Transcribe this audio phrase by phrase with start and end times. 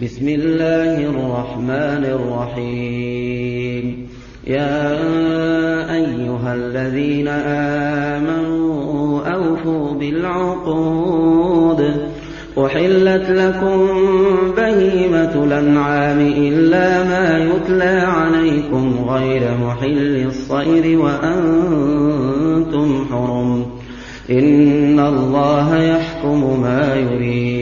[0.00, 4.08] بسم الله الرحمن الرحيم
[4.46, 4.92] يا
[5.94, 12.06] أيها الذين آمنوا أوفوا بالعقود
[12.58, 13.88] أحلت لكم
[14.56, 23.66] بهيمة الأنعام إلا ما يتلى عليكم غير محل الصير وأنتم حرم
[24.30, 27.61] إن الله يحكم ما يريد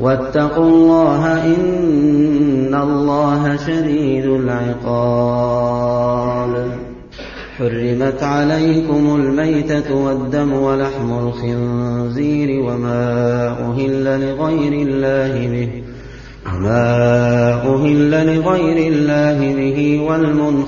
[0.00, 6.68] وَاتَّقُوا اللَّهَ ۖ إِنَّ اللَّهَ شَدِيدُ الْعِقَابِ
[7.58, 13.06] حُرِّمَتْ عَلَيْكُمُ الْمَيْتَةُ وَالدَّمُ وَلَحْمُ الْخِنزِيرِ وَمَا
[13.48, 15.70] أُهِلَّ لِغَيْرِ اللَّهِ بِهِ
[16.54, 16.96] وما
[17.74, 19.78] أهل لغير الله به
[20.08, 20.16] ما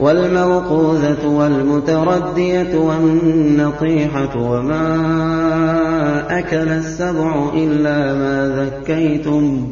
[0.00, 4.84] والموقوذة والمتردية والنطيحة وما
[6.38, 9.66] أكل السبع إلا ما ذكيتم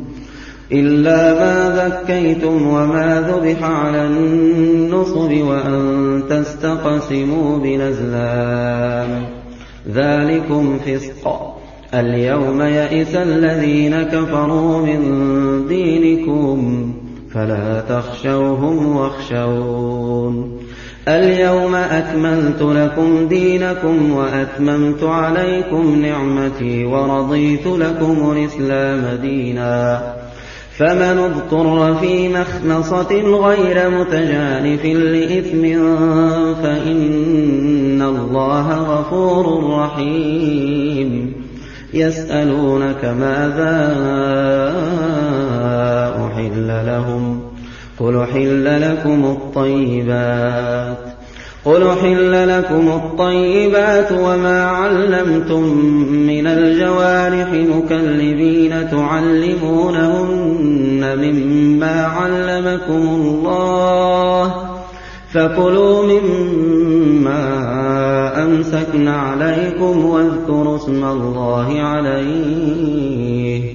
[0.72, 9.22] إلا ما ذكيتم وما ذبح على النصب وأن تستقسموا بالأزلام
[9.92, 11.54] ذلكم فسق
[11.94, 15.00] اليوم يئس الذين كفروا من
[15.68, 16.90] دينكم
[17.34, 20.52] فلا تخشوهم واخشون
[21.08, 30.02] اليوم أكملت لكم دينكم وأتممت عليكم نعمتي ورضيت لكم الإسلام دينا
[30.78, 35.62] فمن اضطر في مخنصة غير متجانف لإثم
[36.54, 41.32] فإن الله غفور رحيم
[41.94, 43.88] يسألونك ماذا
[46.38, 47.40] أحل لهم
[48.00, 50.98] قل حل لكم الطيبات
[51.64, 55.62] قل حل لكم الطيبات وما علمتم
[56.28, 64.54] من الجوارح مكلبين تعلمونهن مما علمكم الله
[65.34, 67.42] فكلوا مما
[68.44, 73.74] أمسكن عليكم واذكروا اسم الله عليه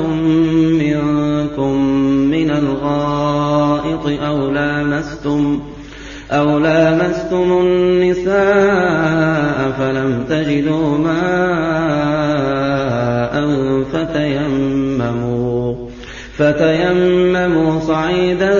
[0.83, 1.73] مِّنكُم
[2.35, 5.59] مِّنَ الْغَائِطِ أَوْ لَامَسْتُمُ
[6.31, 11.15] أَوْ لَامَسْتُمُ النِّسَاءَ فَلَمْ تَجِدُوا مَاءً
[13.93, 15.75] فَتَيَمَّمُوا
[16.37, 18.59] فَتَيَمَّمُوا صَعِيدًا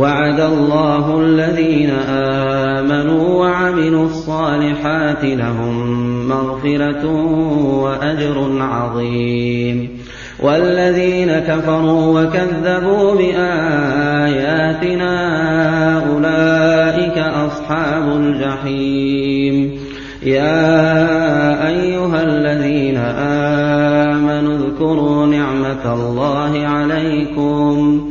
[0.00, 1.90] وعد الله الذين
[2.80, 5.98] آمنوا وعملوا الصالحات لهم
[6.28, 7.06] مغفرة
[7.82, 9.88] وأجر عظيم
[10.42, 15.16] والذين كفروا وكذبوا بآياتنا
[16.10, 19.78] أولئك أصحاب الجحيم
[20.22, 20.78] يا
[21.68, 22.96] أيها الذين
[24.16, 28.10] آمنوا اذكروا نعمة الله عليكم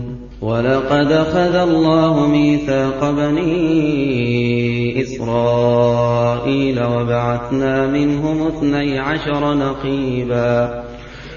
[0.41, 10.83] ولقد أخذ الله ميثاق بني إسرائيل وبعثنا منهم اثني عشر نقيبا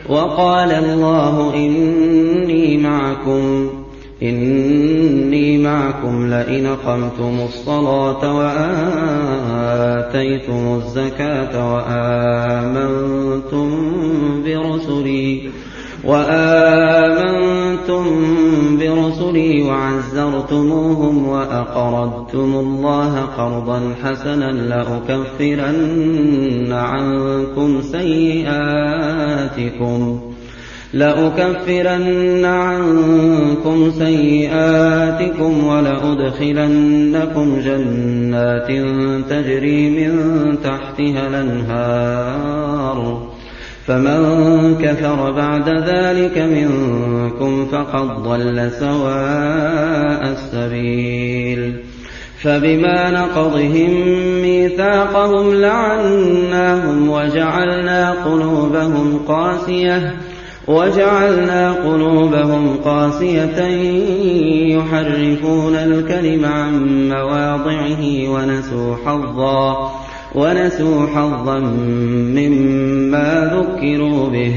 [0.09, 3.71] وقال الله إني معكم
[4.23, 13.71] إني معكم لئن قمتم الصلاة وآتيتم الزكاة وآمنتم
[14.45, 15.41] برسلي
[16.07, 18.05] وآمنتم
[18.79, 30.21] برسلي وعزرتموهم وأقرضتم الله قرضا حسنا لأكفرن عنكم سيئاتكم
[30.95, 38.69] لأكفرن عنكم سيئاتكم ولأدخلنكم جنات
[39.31, 40.19] تجري من
[40.65, 43.34] تحتها الأنهار
[43.87, 51.81] فمن كفر بعد ذلك منكم فقد ضل سواء السبيل
[52.43, 53.91] فبما نقضهم
[54.43, 60.15] ميثاقهم لعناهم وجعلنا قلوبهم قاسية
[60.69, 63.59] وجعلنا قلوبهم قاسية
[64.77, 66.73] يحرفون الكلم عن
[67.09, 69.91] مواضعه ونسوا حظا
[70.35, 71.59] ونسوا حظا
[72.35, 74.55] مما ذكروا به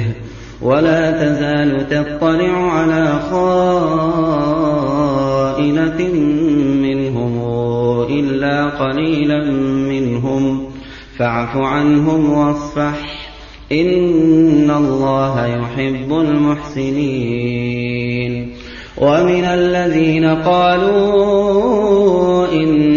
[0.61, 5.97] ولا تزال تطلع على خائنة
[6.83, 7.31] منهم
[8.09, 9.43] إلا قليلا
[9.89, 10.63] منهم
[11.17, 12.95] فاعف عنهم واصفح
[13.71, 18.51] إن الله يحب المحسنين
[18.97, 22.96] ومن الذين قالوا إن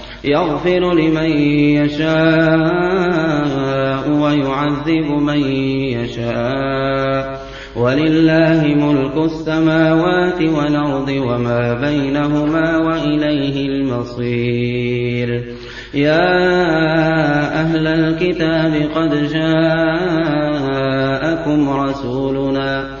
[0.25, 1.29] يغفر لمن
[1.81, 5.45] يشاء ويعذب من
[5.97, 7.41] يشاء
[7.75, 15.43] ولله ملك السماوات والأرض وما بينهما وإليه المصير
[15.93, 16.43] يا
[17.61, 23.00] أهل الكتاب قد جاءكم رسولنا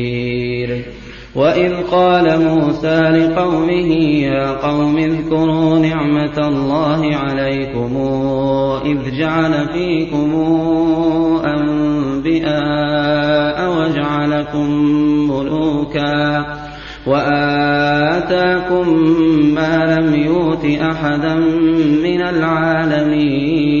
[1.35, 3.91] وإذ قال موسى لقومه
[4.23, 7.97] يا قوم اذكروا نعمة الله عليكم
[8.85, 10.33] إذ جعل فيكم
[11.45, 12.21] أنبئاء
[13.81, 14.69] وجعلكم
[15.31, 16.45] ملوكا
[17.07, 18.89] وآتاكم
[19.55, 21.35] ما لم يؤت أحدا
[22.03, 23.80] من العالمين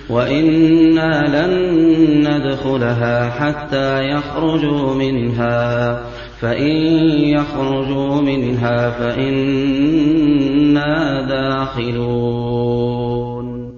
[0.11, 1.13] وإنا
[1.43, 1.59] لن
[2.31, 6.01] ندخلها حتى يخرجوا منها
[6.41, 6.75] فإن
[7.27, 13.71] يخرجوا منها فإنا داخلون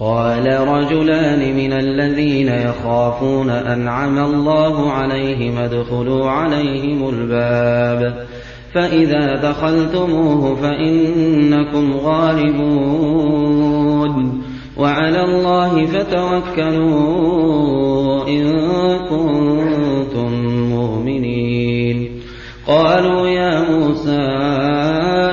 [0.00, 8.26] قال رجلان من الذين يخافون أنعم الله عليهم ادخلوا عليهم الباب
[8.74, 14.43] فإذا دخلتموه فإنكم غالبون
[14.78, 16.98] وعلى الله فتوكلوا
[18.28, 18.44] إن
[19.10, 20.30] كنتم
[20.74, 22.10] مؤمنين
[22.66, 24.22] قالوا يا موسى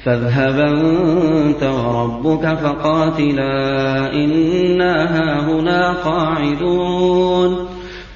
[0.03, 7.76] فاذهب أنت وربك فقاتلا إنا هاهنا قاعدون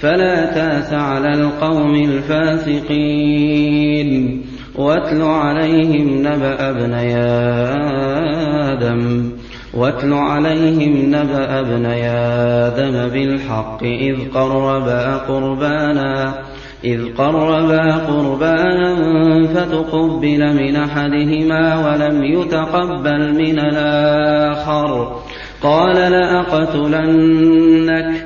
[0.00, 4.42] فلا تاس على القوم الفاسقين
[4.78, 7.16] واتل عليهم نبأ ابني
[8.72, 9.30] آدم
[9.74, 12.06] واتل عليهم نبأ ابني
[12.66, 16.34] آدم بالحق إذ قربا قربانا
[16.84, 18.96] إذ قربا قربانا
[19.54, 25.16] فتقبل من أحدهما ولم يتقبل من الآخر
[25.62, 28.25] قال لأقتلنك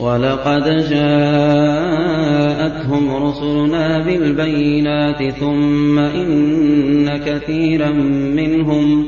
[0.00, 7.90] ولقد جاءتهم رسلنا بالبينات ثم إن كثيرا
[8.36, 9.06] منهم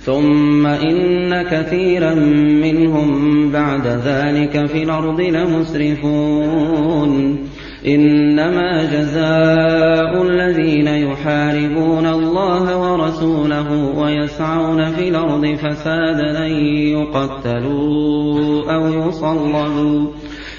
[0.00, 2.14] ثم إن كثيرا
[2.62, 3.08] منهم
[3.52, 7.38] بعد ذلك في الأرض لمسرفون
[7.86, 20.00] إنما جزاء الذين يحاربون الله ورسوله ويسعون في الأرض فسادا أن يقتلوا أو يصلبوا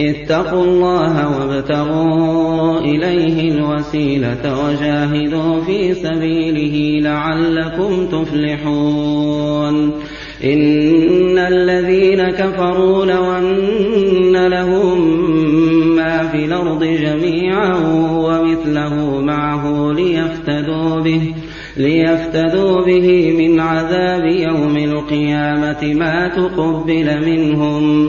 [0.00, 9.90] اتقوا الله وابتغوا إليه الوسيلة وجاهدوا في سبيله لعلكم تفلحون
[10.44, 15.26] إن الذين كفروا لو أن لهم
[15.96, 17.74] ما في الأرض جميعا
[18.12, 21.20] ومثله معه ليفتدوا به
[21.76, 28.08] ليفتدوا به من عذاب يوم القيامة ما تقبل منهم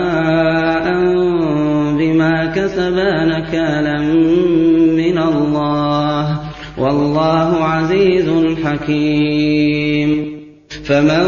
[2.55, 4.01] كسبا نكالا
[4.97, 6.39] من الله
[6.77, 8.29] والله عزيز
[8.65, 10.41] حكيم
[10.85, 11.23] فمن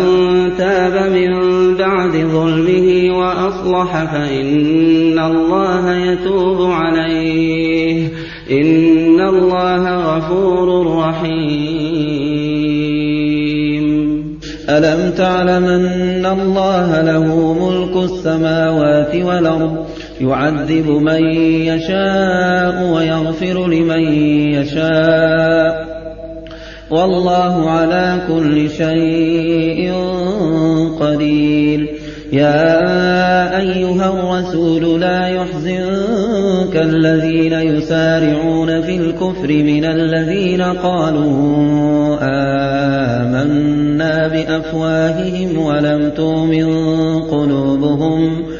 [0.57, 1.31] تاب من
[1.77, 8.07] بعد ظلمه واصلح فان الله يتوب عليه
[8.51, 11.43] ان الله غفور رحيم
[14.69, 17.25] الم تعلم ان الله له
[17.65, 19.82] ملك السماوات والارض
[20.21, 21.25] يعذب من
[21.65, 24.13] يشاء ويغفر لمن
[24.53, 25.83] يشاء
[26.91, 29.93] والله على كل شيء
[30.99, 31.89] قدير
[32.33, 32.79] يا
[33.59, 46.65] ايها الرسول لا يحزنك الذين يسارعون في الكفر من الذين قالوا آمنا بافواههم ولم تؤمن
[47.21, 48.52] قلوبهم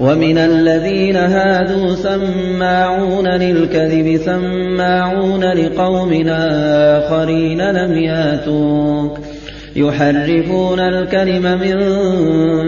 [0.00, 9.18] ومن الذين هادوا سماعون للكذب سماعون لقوم آخرين لم ياتوك
[9.76, 11.76] يحرفون الكلم من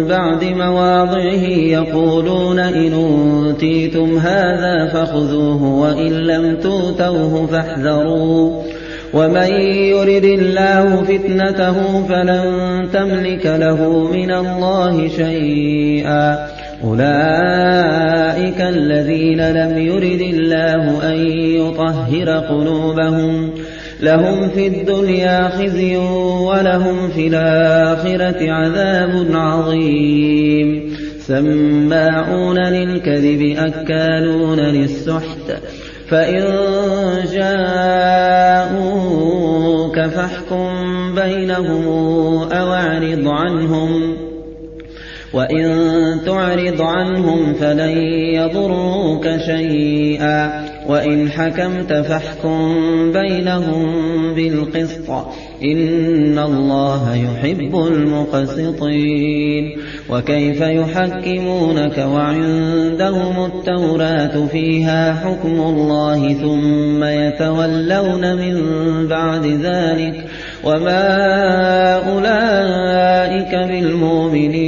[0.09, 8.63] بعد مواضعه يقولون إن أوتيتم هذا فخذوه وإن لم توتوه فاحذروا
[9.15, 9.51] ومن
[9.93, 12.57] يرد الله فتنته فلن
[12.93, 23.51] تملك له من الله شيئا أولئك الذين لم يرد الله أن يطهر قلوبهم
[24.03, 35.53] لهم في الدنيا خزي ولهم في الآخرة عذاب عظيم سماعون للكذب أكالون للسحت
[36.09, 36.45] فإن
[37.33, 40.71] جاءوك فاحكم
[41.15, 41.85] بينهم
[42.53, 44.17] أو أعرض عنهم
[45.33, 45.65] وَإِن
[46.27, 47.99] تُعْرِضْ عَنْهُمْ فَلَن
[48.33, 52.63] يَضُرُّوكَ شَيْئًا وَإِن حَكَمْتَ فَاحْكُم
[53.13, 53.85] بَيْنَهُم
[54.35, 55.09] بِالْقِسْطِ
[55.65, 57.61] إِنَّ اللَّهَ يُحِبُّ
[57.93, 59.77] الْمُقْسِطِينَ
[60.11, 68.55] وَكَيْفَ يُحَكِّمُونَكَ وَعِندَهُمُ التَّوْرَاةُ فِيهَا حُكْمُ اللَّهِ ثُمَّ يَتَوَلَّوْنَ مِن
[69.09, 70.25] بَعْدِ ذَلِكَ
[70.65, 71.03] وَمَا
[72.17, 74.68] أُولَٰئِكَ بِالْمُؤْمِنِينَ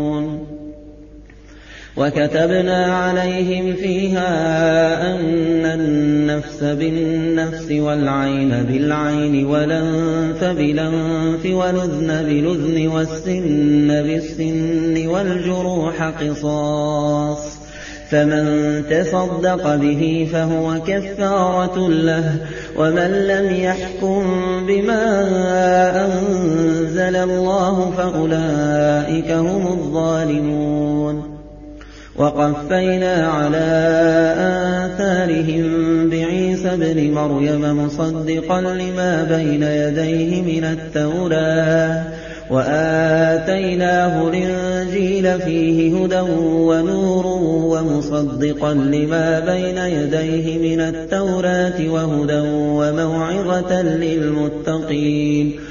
[1.97, 4.29] وكتبنا عليهم فيها
[5.13, 5.19] أن
[5.65, 17.57] النفس بالنفس والعين بالعين ولنف بلنف ولذن بلذن والسن بالسن والجروح قصاص
[18.09, 18.45] فمن
[18.89, 22.35] تصدق به فهو كفارة له
[22.77, 24.23] ومن لم يحكم
[24.67, 25.15] بما
[26.05, 31.30] أنزل الله فأولئك هم الظالمون
[32.21, 33.73] وَقَفَّيْنَا عَلَىٰ
[34.85, 35.65] آثَارِهِم
[36.09, 42.03] بِعِيسَى ابْنِ مَرْيَمَ مُصَدِّقًا لِّمَا بَيْنَ يَدَيْهِ مِنَ التَّوْرَاةِ
[42.51, 46.21] وَآتَيْنَاهُ الْإِنجِيلَ فِيهِ هُدًى
[46.69, 47.25] وَنُورٌ
[47.73, 52.41] وَمُصَدِّقًا لِّمَا بَيْنَ يَدَيْهِ مِنَ التَّوْرَاةِ وَهُدًى
[52.79, 55.70] وَمَوْعِظَةً لِّلْمُتَّقِينَ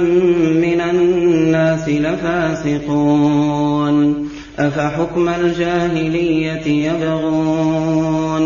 [0.61, 8.43] من الناس لفاسقون أفحكم الجاهلية يبغون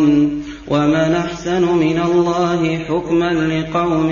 [0.68, 4.12] ومن أحسن من الله حكما لقوم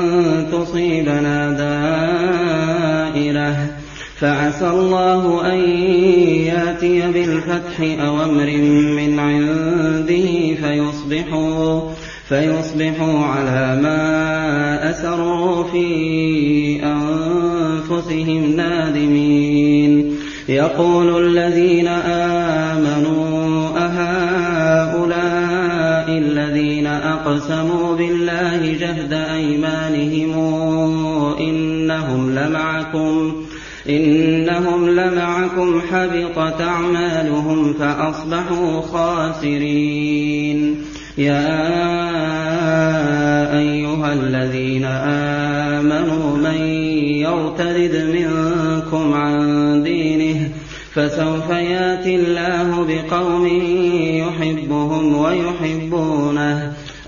[0.71, 1.51] تُصِيبَنَا
[3.15, 3.55] دَائِرَةٌ
[4.19, 8.49] فَعَسَى اللَّهُ أَن يَأْتِيَ بِالْفَتْحِ أَوْ أَمْرٍ
[8.97, 10.29] مِّنْ عِندِهِ
[10.63, 11.81] فَيُصْبِحُوا
[12.29, 13.97] فَيُصْبِحُوا عَلَىٰ مَا
[14.89, 15.87] أَسَرُّوا فِي
[16.83, 20.15] أَنفُسِهِمْ نَادِمِينَ
[20.49, 21.87] يَقُولُ الَّذِينَ
[22.71, 23.20] آمَنُوا
[27.01, 30.31] أَقْسَمُوا بِاللَّهِ جَهْدَ أَيْمَانِهِمْ
[31.39, 33.35] إِنَّهُمْ لَمَعَكُمْ
[33.89, 40.75] إِنَّهُمْ لَمَعَكُمْ حَبِطَتْ أَعْمَالُهُمْ فَأَصْبَحُوا خَاسِرِينَ
[41.17, 41.47] يَا
[43.59, 46.57] أَيُّهَا الَّذِينَ آمَنُوا مَن
[47.25, 49.37] يَرْتَدِدْ مِنكُمْ عَن
[49.83, 50.49] دِينِهِ
[50.93, 53.47] فسوف ياتي الله بقوم
[54.17, 56.70] يحبهم ويحبونه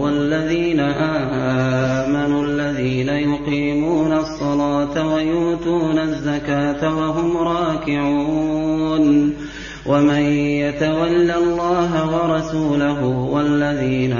[0.00, 9.34] وَالَّذِينَ آمَنُوا الَّذِينَ يُقِيمُونَ الصَّلَاةَ وَيُؤْتُونَ الزَّكَاةَ وَهُمْ رَاكِعُونَ
[9.86, 10.22] وَمَن
[10.64, 14.12] يَتَوَلَّ اللَّهَ وَرَسُولَهُ وَالَّذِينَ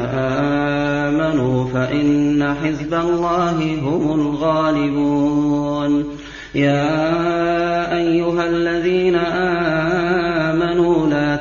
[1.12, 6.04] آمَنُوا فَإِنَّ حِزْبَ اللَّهِ هُمُ الْغَالِبُونَ
[6.54, 6.88] يَا
[8.00, 9.89] أَيُّهَا الَّذِينَ آمَنُوا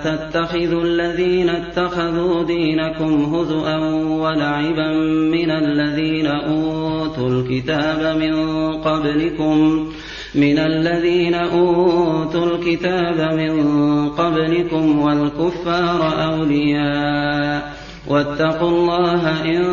[0.03, 3.77] تتخذوا الذين اتخذوا دينكم هزؤا
[4.09, 4.93] ولعبا
[5.31, 8.35] من الذين أوتوا الكتاب من
[8.73, 9.87] قبلكم
[10.35, 13.69] من الذين أوتوا الكتاب من
[14.09, 17.73] قبلكم والكفار أولياء
[18.09, 19.63] واتقوا الله إن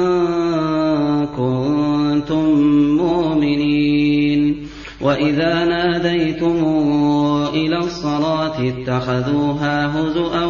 [1.26, 2.48] كنتم
[2.96, 4.35] مؤمنين
[5.00, 6.64] وإذا ناديتم
[7.54, 10.44] إلى الصلاة اتخذوها هزؤا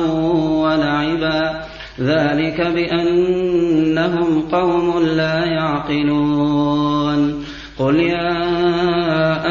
[0.65, 1.61] ولعبا
[2.01, 7.45] ذلك بأنهم قوم لا يعقلون
[7.79, 8.43] قل يا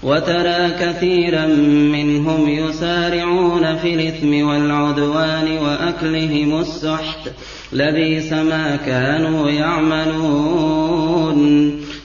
[0.05, 1.47] وترى كثيرا
[1.93, 7.31] منهم يسارعون في الإثم والعدوان وأكلهم السحت
[7.73, 11.35] لبيس ما كانوا يعملون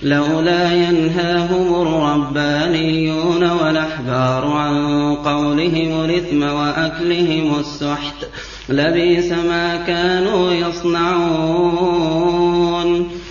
[0.03, 8.15] لولا ينهاهم الربانيون والأحبار عن قولهم الإثم وأكلهم السحت
[8.69, 12.48] لبيس ما كانوا يصنعون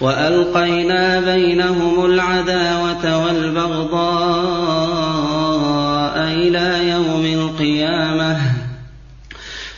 [0.00, 8.38] والقينا بينهم العداوه والبغضاء الى يوم القيامه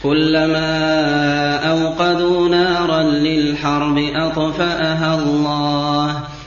[0.02, 0.66] كلما
[1.70, 6.20] اوقدوا نارا للحرب اطفاها الله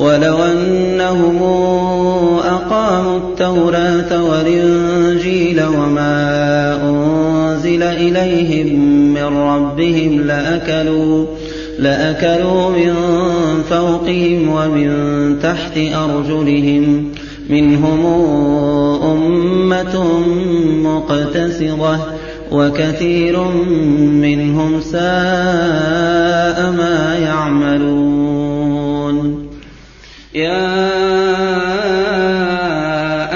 [0.00, 1.42] ولو أنهم
[2.44, 6.16] أقاموا التوراة والإنجيل وما
[6.90, 8.76] أنزل إليهم
[9.14, 11.26] من ربهم لأكلوا
[11.78, 12.94] لأكلوا من
[13.70, 14.90] فوقهم ومن
[15.42, 17.04] تحت أرجلهم
[17.48, 18.06] منهم
[19.02, 20.20] أمة
[20.82, 22.06] مقتصرة
[22.52, 23.44] وكثير
[23.98, 25.02] منهم ساء
[26.78, 28.15] ما يعملون
[30.36, 30.88] يا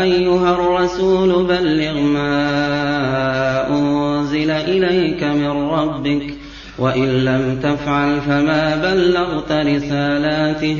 [0.03, 2.29] أيها الرسول بلغ ما
[3.69, 6.35] أنزل إليك من ربك
[6.79, 10.79] وإن لم تفعل فما بلغت رسالاته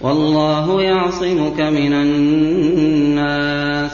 [0.00, 3.90] والله يعصمك من الناس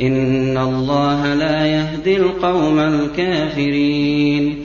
[0.00, 4.64] إن الله لا يهدي القوم الكافرين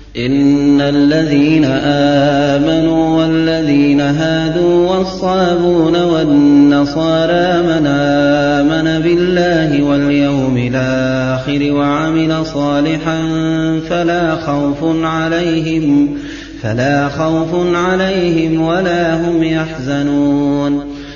[0.17, 1.65] إن الذين
[2.55, 13.19] آمنوا والذين هادوا والصابون والنصارى من آمن بالله واليوم الآخر وعمل صالحا
[13.89, 16.17] فلا خوف عليهم
[16.63, 20.90] فلا خوف عليهم ولا هم يحزنون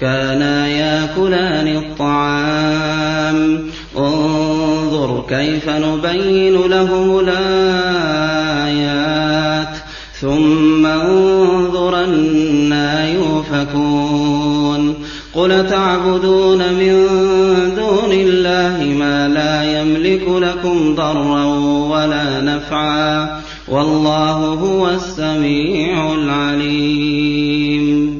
[0.00, 3.64] كانا ياكلان الطعام
[3.98, 9.76] انظر كيف نبين لهم الآيات
[10.20, 14.94] ثم انظر أنا يؤفكون
[15.34, 16.96] قل تعبدون من
[17.76, 21.44] دون الله ما لا يملك لكم ضرا
[21.88, 28.19] ولا نفعا والله هو السميع العليم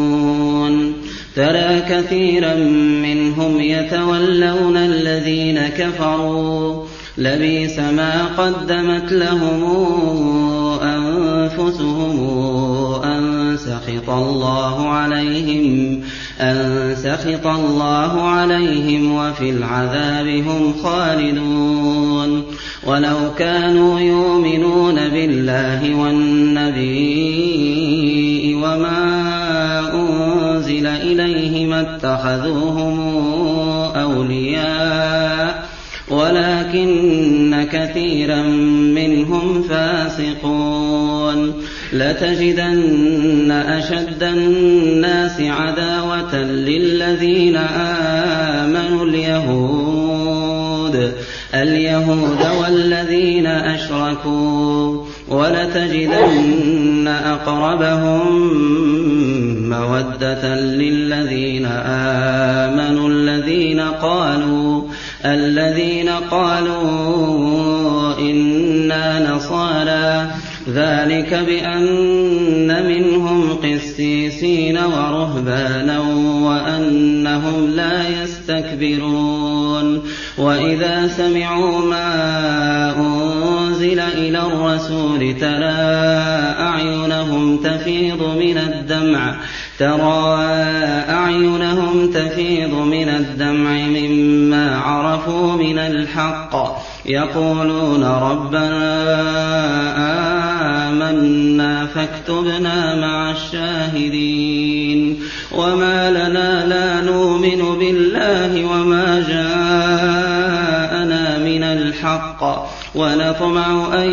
[1.35, 2.53] ترى كثيرا
[3.03, 6.83] منهم يتولون الذين كفروا
[7.17, 9.63] لبيس ما قدمت لهم
[10.81, 12.19] أنفسهم
[13.03, 15.99] أن سخط الله عليهم
[16.41, 22.43] أن سخط الله عليهم وفي العذاب هم خالدون
[22.85, 27.01] ولو كانوا يؤمنون بالله والنبي
[28.55, 29.20] وما
[30.85, 32.99] أُنزِلَ إِلَيْهِ مَا اتَّخَذُوهُمْ
[33.95, 35.67] أَوْلِيَاءَ
[36.09, 41.53] وَلَكِنَّ كَثِيرًا مِّنْهُمْ فَاسِقُونَ
[41.93, 51.11] لَتَجِدَنَّ أَشَدَّ النَّاسِ عَدَاوَةً لِّلَّذِينَ آمَنُوا الْيَهُودَ
[51.53, 58.51] الْيَهُودَ وَالَّذِينَ أَشْرَكُوا وَلَتَجِدَنَّ أَقْرَبَهُم
[59.71, 61.65] مَوَدَّةً لِّلَّذِينَ
[62.65, 64.81] آمَنُوا الَّذِينَ قَالُوا
[65.25, 66.83] الَّذِينَ قَالُوا
[68.19, 70.31] إِنَّا نَصَارَى
[70.69, 75.99] ذَلِكَ بِأَنَّ مِنْهُمْ قِسِّيسِينَ وَرُهْبَانًا
[76.47, 80.01] وَأَنَّهُمْ لَا يَسْتَكْبِرُونَ
[80.37, 82.11] وَإِذَا سَمِعُوا مَا
[83.91, 85.75] أنزل إلى الرسول ترى
[86.59, 89.35] أعينهم تفيض من الدمع
[89.79, 90.35] ترى
[91.09, 98.99] أعينهم تفيض من الدمع مما عرفوا من الحق يقولون ربنا
[100.89, 105.19] آمنا فاكتبنا مع الشاهدين
[105.51, 114.11] وما لنا لا نؤمن بالله وما جاءنا من الحق ونطمع أن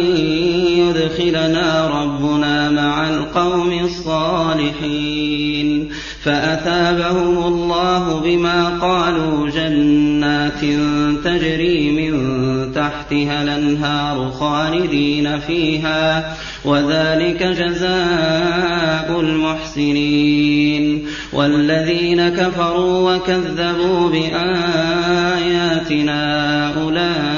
[0.78, 5.88] يدخلنا ربنا مع القوم الصالحين
[6.22, 10.60] فأثابهم الله بما قالوا جنات
[11.24, 12.14] تجري من
[12.74, 25.42] تحتها الأنهار خالدين فيها وذلك جزاء المحسنين والذين كفروا وكذبوا بآياتنا
[26.82, 27.37] أولئك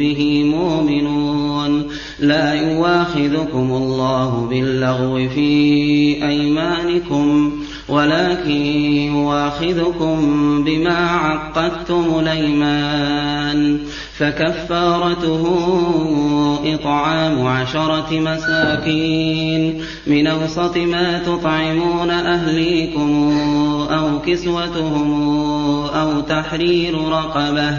[0.00, 1.86] به مؤمنون
[2.20, 5.52] لا يواخذكم الله باللغو في
[6.28, 7.52] أيمانكم
[7.88, 8.62] ولكن
[9.10, 10.16] يواخذكم
[10.64, 13.78] بما عقدتم الأيمان
[14.18, 15.48] فكفارته
[16.64, 23.10] إطعام عشرة مساكين من أوسط ما تطعمون أهليكم
[23.90, 25.12] أو كسوتهم
[25.94, 27.78] أو تحرير رقبه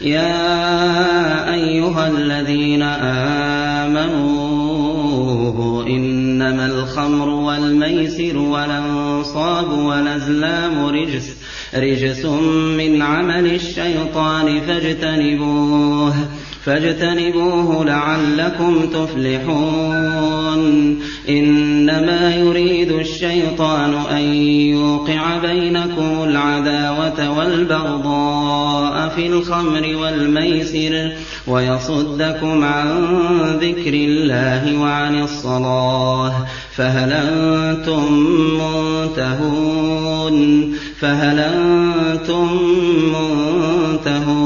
[0.00, 2.82] يا أيها الذين
[3.92, 11.36] آمنوا إنما الخمر والميسر والأنصاب والأزلام رجس
[11.74, 12.24] رجس
[12.76, 16.14] من عمل الشيطان فاجتنبوه
[16.66, 20.98] فاجتنبوه لعلكم تفلحون
[21.28, 31.12] إنما يريد الشيطان أن يوقع بينكم العداوة والبغضاء في الخمر والميسر
[31.46, 32.92] ويصدكم عن
[33.60, 36.32] ذكر الله وعن الصلاة
[36.76, 38.12] فهل أنتم
[38.58, 42.60] منتهون فهل أنتم
[43.06, 44.45] منتهون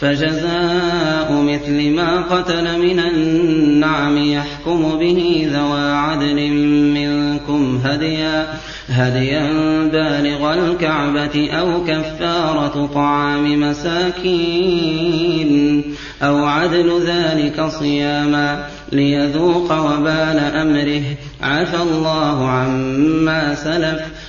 [0.00, 6.50] فجزاء مثل ما قتل من النعم يحكم به ذوى عدل
[6.94, 8.46] منكم هديا
[8.88, 9.52] هديا
[9.92, 15.84] بالغ الكعبة أو كفارة طعام مساكين
[16.22, 21.02] أو عدل ذلك صياما ليذوق وبال أمره
[21.42, 24.00] عفى الله عما سلف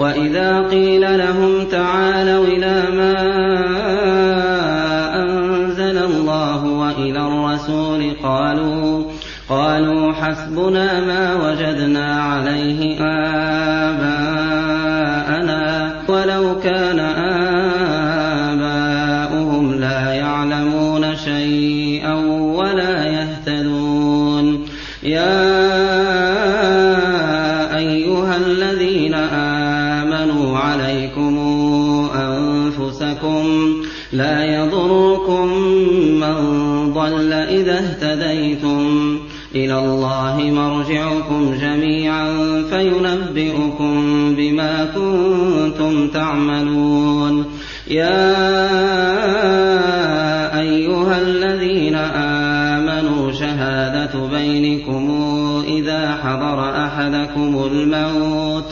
[0.00, 3.14] وإذا قيل لهم تعالوا إلى ما
[5.22, 9.02] أنزل الله وإلى الرسول قالوا
[9.48, 13.49] قالوا حسبنا ما وجدنا عليه آه
[34.12, 35.46] لا يضركم
[36.20, 36.38] من
[36.94, 39.18] ضل إذا اهتديتم
[39.54, 42.28] إلى الله مرجعكم جميعا
[42.70, 43.94] فينبئكم
[44.34, 47.38] بما كنتم تعملون
[47.90, 48.38] يا
[50.60, 55.10] أيها الذين آمنوا شهادة بينكم
[55.68, 58.64] إذا حضر أحدكم الموت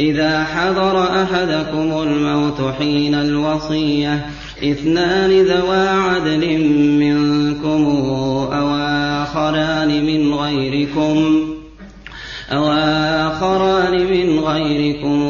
[0.00, 4.26] إذا حضر أحدكم الموت حين الوصية
[4.62, 6.58] اثنان ذوا عدل
[6.98, 7.84] منكم
[8.52, 8.76] أو
[9.22, 11.44] آخران من غيركم
[12.52, 12.72] أو
[13.30, 15.22] آخران من غيركم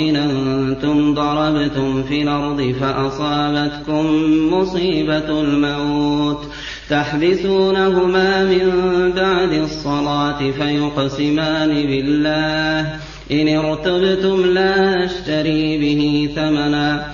[0.00, 4.06] إن أنتم ضربتم في الأرض فأصابتكم
[4.54, 6.44] مصيبة الموت
[6.90, 8.70] تحبسونهما من
[9.16, 12.80] بعد الصلاة فيقسمان بالله
[13.30, 17.13] إن ارتبتم لا أشتري به ثمنا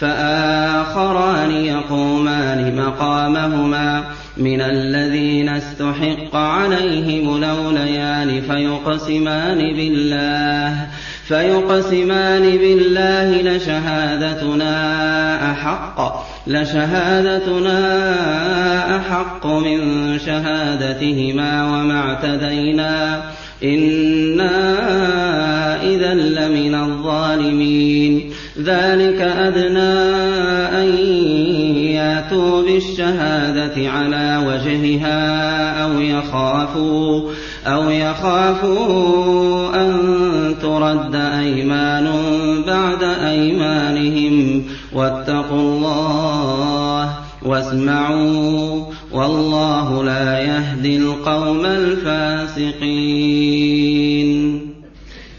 [0.00, 4.04] فآخران يقومان مقامهما
[4.36, 10.86] من الذين استحق عليهم الأوليان فيقسمان بالله
[11.28, 14.72] فيقسمان بالله لشهادتنا
[15.52, 17.78] أحق لشهادتنا
[18.96, 19.80] أحق من
[20.18, 23.22] شهادتهما وما اعتدينا
[23.64, 24.76] إنا
[25.82, 28.30] إذا لمن الظالمين
[28.66, 29.92] ذلك أدنى
[30.82, 30.88] أن
[31.76, 37.22] ياتوا بالشهادة على وجهها أو يخافوا
[37.66, 38.86] أو يخافوا
[39.74, 40.14] أن
[40.62, 42.10] ترد أيمان
[42.66, 47.10] بعد أيمانهم واتقوا الله
[47.42, 54.49] واسمعوا والله لا يهدي القوم الفاسقين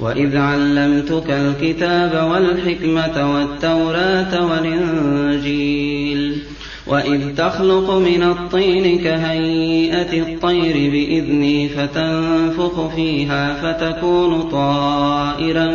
[0.00, 6.38] وإذ علمتك الكتاب والحكمة والتوراة والإنجيل
[6.86, 15.66] وإذ تخلق من الطين كهيئة الطير بإذني فتنفخ فيها فتكون طائرا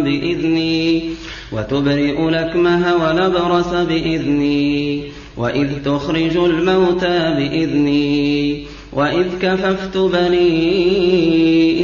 [0.00, 1.02] بإذني
[1.52, 5.02] وتبرئ لكمه ولبرس بإذني
[5.36, 8.62] وإذ تخرج الموتى بإذني
[8.92, 10.44] وإذ كففت بني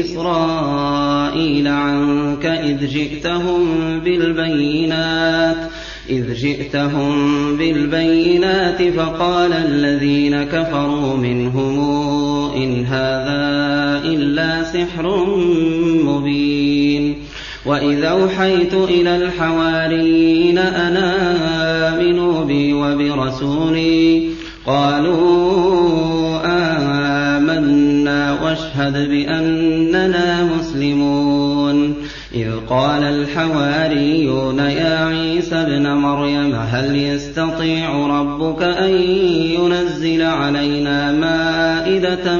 [0.01, 3.65] إسرائيل إسرائيل عنك إذ جئتهم
[4.05, 5.57] بالبينات
[6.11, 7.13] إذ جئتهم
[7.57, 11.79] بالبينات فقال الذين كفروا منهم
[12.57, 13.43] إن هذا
[14.05, 15.27] إلا سحر
[16.05, 17.15] مبين
[17.67, 21.15] وإذا أوحيت إلى الحواريين أنا
[21.99, 24.29] آمنوا بي وبرسولي
[24.67, 25.29] قالوا
[27.39, 31.95] آمنا واشهد بأننا مسلمون
[32.35, 38.91] إذ قال الحواريون يا عيسى ابن مريم هل يستطيع ربك أن
[39.59, 42.39] ينزل علينا مائدة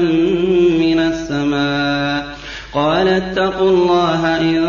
[0.79, 2.35] من السماء
[2.73, 4.59] قال اتقوا الله إن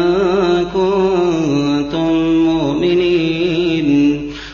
[0.74, 2.12] كنتم
[2.46, 3.90] مؤمنين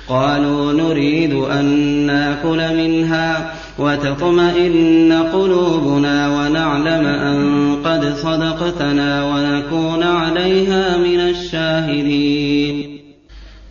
[0.09, 1.65] قالوا نريد أن
[2.07, 12.97] ناكل منها وتطمئن قلوبنا ونعلم أن قد صدقتنا ونكون عليها من الشاهدين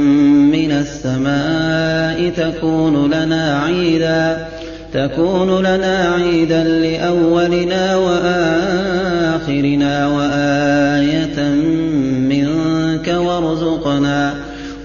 [0.53, 4.47] من السماء تكون لنا عيدا
[4.95, 10.76] تكون لنا عيدا لأولنا وآخرنا وآخرنا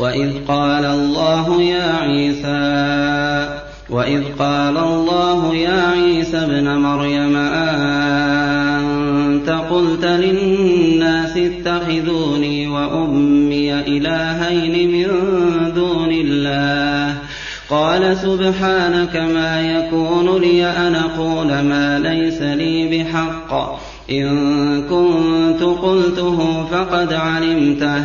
[0.00, 2.56] وإذ قال الله يا عيسى
[3.90, 15.06] وإذ قال الله يا عيسى ابن مريم أنت قلت للناس اتخذوني وأمي إلهين من
[15.74, 17.16] دون الله
[17.70, 23.54] قال سبحانك ما يكون لي أن أقول ما ليس لي بحق
[24.10, 28.04] إن كنت قلته فقد علمته